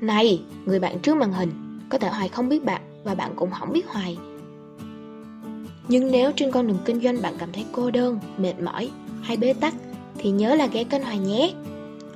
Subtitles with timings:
[0.00, 1.50] Này, người bạn trước màn hình,
[1.88, 4.18] có thể Hoài không biết bạn và bạn cũng không biết Hoài.
[5.88, 8.90] Nhưng nếu trên con đường kinh doanh bạn cảm thấy cô đơn, mệt mỏi
[9.22, 9.74] hay bế tắc
[10.18, 11.54] thì nhớ là ghé kênh Hoài nhé.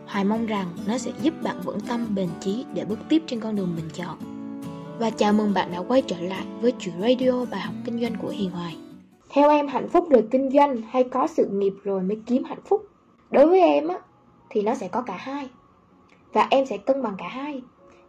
[0.07, 3.41] Hoài mong rằng nó sẽ giúp bạn vững tâm bền chí để bước tiếp trên
[3.41, 4.19] con đường mình chọn.
[4.99, 8.15] Và chào mừng bạn đã quay trở lại với chuyện radio bài học kinh doanh
[8.23, 8.77] của Hiền Hoài.
[9.31, 12.63] Theo em hạnh phúc rồi kinh doanh hay có sự nghiệp rồi mới kiếm hạnh
[12.65, 12.87] phúc?
[13.31, 13.99] Đối với em á
[14.51, 15.49] thì nó sẽ có cả hai.
[16.33, 17.63] Và em sẽ cân bằng cả hai.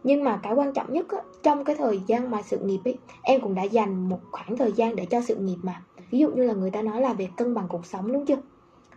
[0.04, 2.98] Nhưng mà cái quan trọng nhất á, trong cái thời gian mà sự nghiệp ấy,
[3.22, 5.82] em cũng đã dành một khoảng thời gian để cho sự nghiệp mà.
[6.10, 8.38] Ví dụ như là người ta nói là việc cân bằng cuộc sống đúng chưa?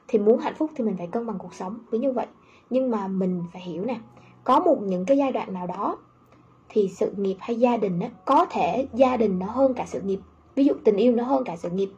[0.07, 2.25] Thì muốn hạnh phúc thì mình phải cân bằng cuộc sống, ví như vậy.
[2.69, 3.99] Nhưng mà mình phải hiểu nè,
[4.43, 5.97] có một những cái giai đoạn nào đó
[6.69, 10.01] thì sự nghiệp hay gia đình á, có thể gia đình nó hơn cả sự
[10.01, 10.19] nghiệp.
[10.55, 11.89] Ví dụ tình yêu nó hơn cả sự nghiệp.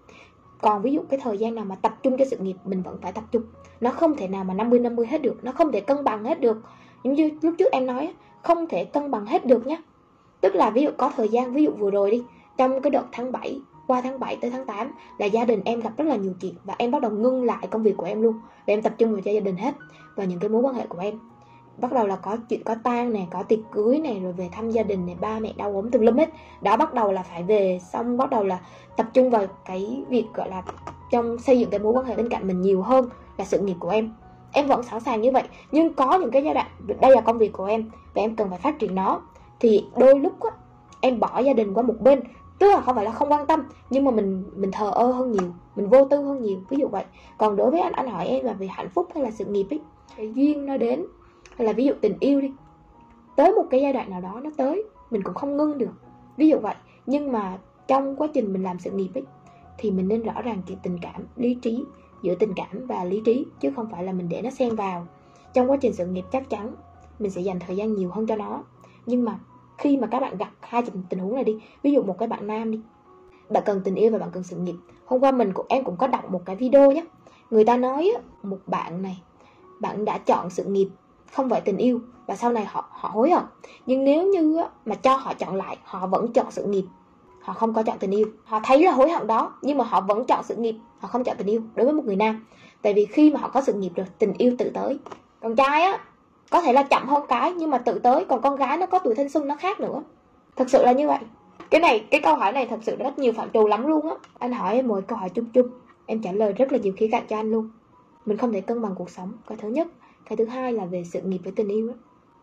[0.62, 2.98] Còn ví dụ cái thời gian nào mà tập trung cho sự nghiệp mình vẫn
[3.02, 3.44] phải tập trung.
[3.82, 6.58] Nó không thể nào mà 50-50 hết được, nó không thể cân bằng hết được.
[7.04, 8.14] Giống như lúc trước em nói
[8.46, 9.78] không thể cân bằng hết được nhé
[10.42, 12.24] tức là ví dụ có thời gian ví dụ vừa rồi đi
[12.58, 15.80] trong cái đợt tháng 7 qua tháng 7 tới tháng 8 là gia đình em
[15.80, 18.22] gặp rất là nhiều chuyện và em bắt đầu ngưng lại công việc của em
[18.22, 19.76] luôn để em tập trung vào cho gia đình hết
[20.16, 21.20] và những cái mối quan hệ của em
[21.78, 24.72] bắt đầu là có chuyện có tang này có tiệc cưới này rồi về thăm
[24.72, 26.30] gia đình này ba mẹ đau ốm tùm lum hết.
[26.62, 28.60] Đó bắt đầu là phải về xong bắt đầu là
[28.98, 30.64] tập trung vào cái việc gọi là
[31.12, 33.76] trong xây dựng cái mối quan hệ bên cạnh mình nhiều hơn là sự nghiệp
[33.80, 34.14] của em.
[34.52, 36.68] Em vẫn sẵn sàng như vậy nhưng có những cái giai đoạn
[37.02, 39.22] đây là công việc của em và em cần phải phát triển nó.
[39.60, 40.52] Thì đôi lúc á,
[41.02, 42.22] em bỏ gia đình qua một bên
[42.60, 45.32] tức là không phải là không quan tâm nhưng mà mình mình thờ ơ hơn
[45.32, 47.06] nhiều mình vô tư hơn nhiều ví dụ vậy.
[47.38, 49.68] Còn đối với anh anh hỏi em là về hạnh phúc hay là sự nghiệp
[49.70, 49.80] ấy?
[50.18, 51.06] Cái duyên nó đến
[51.58, 52.52] hay là ví dụ tình yêu đi.
[53.36, 55.94] Tới một cái giai đoạn nào đó nó tới, mình cũng không ngưng được.
[56.38, 56.76] Ví dụ vậy,
[57.06, 59.24] nhưng mà trong quá trình mình làm sự nghiệp ấy,
[59.78, 61.84] thì mình nên rõ ràng cái tình cảm, lý trí
[62.22, 65.08] giữa tình cảm và lý trí, chứ không phải là mình để nó xen vào.
[65.54, 66.76] Trong quá trình sự nghiệp chắc chắn,
[67.20, 68.64] mình sẽ dành thời gian nhiều hơn cho nó.
[69.06, 69.40] Nhưng mà
[69.78, 72.48] khi mà các bạn gặp hai tình huống này đi, ví dụ một cái bạn
[72.48, 72.80] nam đi,
[73.50, 74.76] bạn cần tình yêu và bạn cần sự nghiệp.
[75.06, 77.06] Hôm qua mình cũng, em cũng có đọc một cái video nhé
[77.50, 78.12] người ta nói
[78.44, 79.22] một bạn này,
[79.82, 80.88] bạn đã chọn sự nghiệp
[81.34, 83.44] không phải tình yêu và sau này họ họ hối hận.
[83.86, 86.86] Nhưng nếu như mà cho họ chọn lại, họ vẫn chọn sự nghiệp.
[87.42, 88.28] Họ không có chọn tình yêu.
[88.44, 90.76] Họ thấy là hối hận đó, nhưng mà họ vẫn chọn sự nghiệp.
[91.00, 92.46] Họ không chọn tình yêu đối với một người nam.
[92.82, 95.00] Tại vì khi mà họ có sự nghiệp rồi, tình yêu tự tới.
[95.42, 96.00] Con trai á,
[96.50, 99.00] có thể là chậm hơn cái, nhưng mà tự tới, còn con gái nó có
[99.00, 100.04] tuổi thanh xuân nó khác nữa.
[100.56, 101.20] Thật sự là như vậy.
[101.70, 104.16] Cái này, cái câu hỏi này thật sự rất nhiều phạm trù lắm luôn á.
[104.40, 105.68] Anh hỏi em một câu hỏi chung chung.
[106.06, 107.70] Em trả lời rất là nhiều khía cạnh cho anh luôn
[108.26, 109.32] mình không thể cân bằng cuộc sống.
[109.48, 109.88] Cái thứ nhất.
[110.30, 111.96] Cái thứ hai là về sự nghiệp với tình yêu á.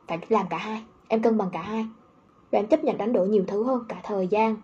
[0.09, 0.83] Phải làm cả hai.
[1.09, 1.87] Em cân bằng cả hai.
[2.51, 4.57] Và em chấp nhận đánh đổi nhiều thứ hơn, cả thời gian.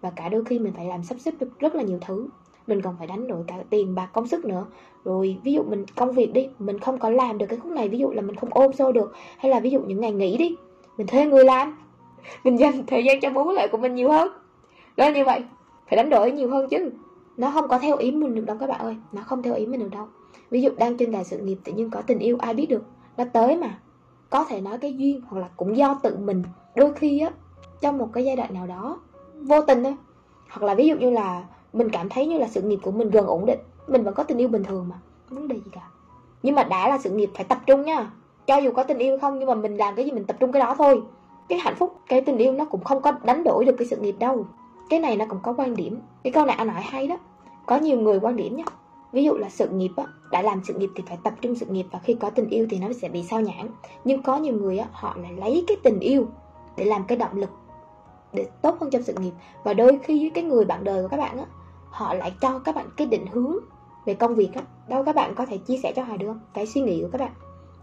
[0.00, 2.28] Và cả đôi khi mình phải làm sắp xếp được rất là nhiều thứ.
[2.66, 4.66] Mình còn phải đánh đổi cả tiền bạc công sức nữa.
[5.04, 7.88] Rồi ví dụ mình, công việc đi, mình không có làm được cái khúc này,
[7.88, 9.12] ví dụ là mình không ôm xô được.
[9.38, 10.56] Hay là ví dụ những ngày nghỉ đi,
[10.96, 11.78] mình thuê người làm.
[12.44, 14.28] Mình dành thời gian cho mối quan hệ của mình nhiều hơn.
[14.96, 15.44] Đó, như vậy.
[15.88, 16.90] Phải đánh đổi nhiều hơn chứ.
[17.36, 18.96] Nó không có theo ý mình được đâu các bạn ơi.
[19.12, 20.06] Nó không theo ý mình được đâu
[20.50, 22.84] ví dụ đang trên đà sự nghiệp tự nhiên có tình yêu, ai biết được.
[23.16, 23.78] Nó tới mà.
[24.30, 26.42] Có thể nói cái duyên hoặc là cũng do tự mình.
[26.76, 27.30] Đôi khi á,
[27.80, 29.00] trong một cái giai đoạn nào đó,
[29.34, 29.96] vô tình thôi.
[30.50, 33.10] Hoặc là ví dụ như là mình cảm thấy như là sự nghiệp của mình
[33.10, 33.58] gần ổn định.
[33.86, 34.96] Mình vẫn có tình yêu bình thường mà.
[35.28, 35.88] Không vấn đề gì cả.
[36.42, 38.10] Nhưng mà đã là sự nghiệp phải tập trung nha.
[38.46, 40.52] Cho dù có tình yêu không, nhưng mà mình làm cái gì mình tập trung
[40.52, 41.02] cái đó thôi.
[41.48, 43.96] Cái hạnh phúc, cái tình yêu nó cũng không có đánh đổi được cái sự
[43.96, 44.46] nghiệp đâu.
[44.90, 45.98] Cái này nó cũng có quan điểm.
[46.24, 47.16] Cái câu này anh nói hay đó.
[47.66, 48.64] Có nhiều người quan điểm nhá
[49.12, 51.66] ví dụ là sự nghiệp á đã làm sự nghiệp thì phải tập trung sự
[51.66, 53.68] nghiệp và khi có tình yêu thì nó sẽ bị sao nhãn
[54.04, 56.26] nhưng có nhiều người á, họ lại lấy cái tình yêu
[56.76, 57.50] để làm cái động lực
[58.32, 59.32] để tốt hơn trong sự nghiệp.
[59.64, 61.44] Và đôi khi cái người bạn đời của các bạn á,
[61.90, 63.56] họ lại cho các bạn cái định hướng
[64.04, 64.62] về công việc á.
[64.88, 67.18] Đâu các bạn có thể chia sẻ cho hai đứa cái suy nghĩ của các
[67.18, 67.32] bạn.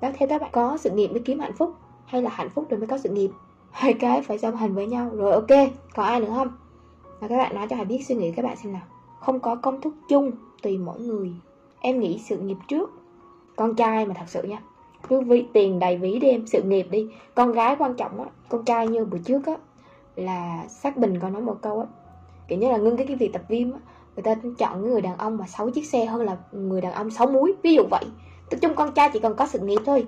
[0.01, 2.65] Đó theo các bạn có sự nghiệp mới kiếm hạnh phúc hay là hạnh phúc
[2.69, 3.31] rồi mới có sự nghiệp?
[3.71, 5.09] Hai cái phải song hành với nhau.
[5.13, 6.51] Rồi, ok, có ai nữa không?
[7.19, 8.81] Và các bạn nói cho hải biết suy nghĩ các bạn xem nào.
[9.19, 10.31] Không có công thức chung
[10.61, 11.33] tùy mỗi người
[11.79, 12.91] em nghĩ sự nghiệp trước.
[13.55, 14.61] Con trai mà thật sự nha.
[15.09, 17.07] Cứ vì tiền đầy ví đi em, sự nghiệp đi.
[17.35, 19.53] Con gái quan trọng á, con trai như bữa trước á,
[20.15, 21.85] là xác bình có nói một câu á.
[22.47, 23.79] Kiểu như là ngưng cái cái việc tập gym á,
[24.15, 27.09] người ta chọn người đàn ông mà sáu chiếc xe hơn là người đàn ông
[27.09, 28.03] sáu múi ví dụ vậy.
[28.51, 30.05] Nói chung con trai chỉ cần có sự nghiệp thôi,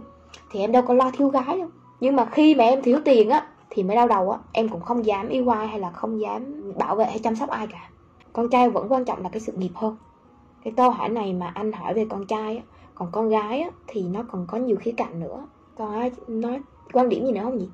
[0.52, 1.68] thì em đâu có lo thiếu gái đâu.
[2.00, 4.40] Nhưng mà khi mà em thiếu tiền á, thì mới đau đầu á.
[4.52, 7.50] Em cũng không dám yêu ai hay là không dám bảo vệ hay chăm sóc
[7.50, 7.90] ai cả.
[8.34, 9.96] Con trai vẫn quan trọng là cái sự nghiệp hơn
[10.64, 12.64] cái câu hỏi này mà anh hỏi về con trai á,
[12.96, 15.48] còn con gái á, thì nó còn có nhiều khía cạnh nữa.
[15.78, 16.62] Còn ai nói
[16.94, 17.70] quan điểm gì nữa không nhỉ?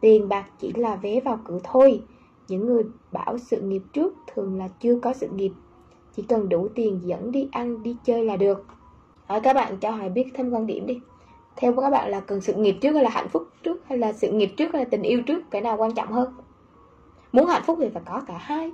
[0.00, 2.02] Tiền bạc chỉ là vé vào cửa thôi.
[2.48, 5.52] Những người bảo sự nghiệp trước thường là chưa có sự nghiệp.
[6.16, 8.64] Chỉ cần đủ tiền dẫn đi ăn, đi chơi là được.
[9.26, 11.00] Hỏi các bạn cho hỏi biết thêm quan điểm đi.
[11.56, 13.82] Theo các bạn là cần sự nghiệp trước hay là hạnh phúc trước?
[13.86, 15.42] Hay là sự nghiệp trước hay là tình yêu trước?
[15.50, 16.34] Cái nào quan trọng hơn?
[17.32, 18.70] Muốn hạnh phúc thì phải có cả hai.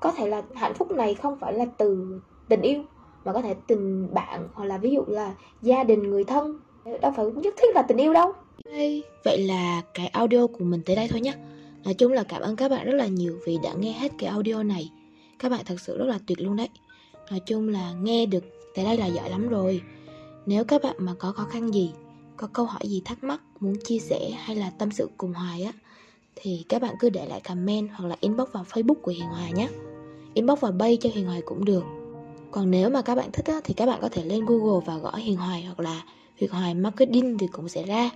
[0.00, 2.82] Có thể là hạnh phúc này không phải là từ tình yêu
[3.24, 6.58] mà có thể tình bạn hoặc là ví dụ là gia đình, người thân,
[7.00, 8.32] đâu phải nhất thiết là tình yêu đâu.
[9.24, 11.34] Vậy là cái audio của mình tới đây thôi nhé
[11.84, 14.30] nói chung là cảm ơn các bạn rất là nhiều vì đã nghe hết cái
[14.30, 14.90] audio này.
[15.38, 16.68] Các bạn thật sự rất là tuyệt luôn đấy.
[17.30, 18.44] Nói chung là nghe được
[18.74, 19.80] tới đây là giỏi lắm rồi.
[20.46, 21.92] Nếu các bạn mà có khó khăn gì,
[22.36, 25.62] có câu hỏi gì thắc mắc, muốn chia sẻ hay là tâm sự cùng hoài
[25.62, 25.72] á,
[26.36, 29.50] thì các bạn cứ để lại comment hoặc là inbox vào facebook của hiền hòa
[29.50, 29.68] nhé
[30.34, 31.84] inbox vào bay cho hiền hòa cũng được
[32.54, 34.96] còn nếu mà các bạn thích á, thì các bạn có thể lên google và
[34.98, 36.02] gõ hiền hoài hoặc là
[36.36, 38.10] hiền hoài marketing thì cũng sẽ ra.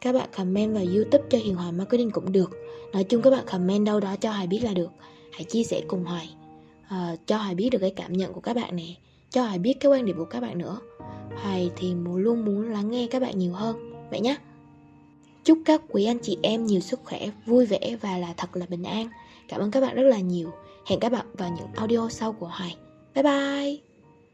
[0.00, 2.50] Các bạn comment vào youtube cho hiền hoài marketing cũng được.
[2.92, 4.90] Nói chung các bạn comment đâu đó cho hoài biết là được.
[5.32, 6.30] Hãy chia sẻ cùng hoài.
[6.86, 8.94] Uh, cho hoài biết được cái cảm nhận của các bạn nè.
[9.30, 10.78] Cho hoài biết cái quan điểm của các bạn nữa.
[11.42, 13.92] Hoài thì luôn muốn lắng nghe các bạn nhiều hơn.
[14.10, 14.36] Vậy nhé
[15.44, 18.66] chúc các quý anh chị em nhiều sức khỏe vui vẻ và là thật là
[18.68, 19.08] bình an.
[19.48, 20.50] Cảm ơn các bạn rất là nhiều.
[20.86, 22.76] Hẹn các bạn vào những audio sau của hoài.
[23.16, 23.85] 拜拜。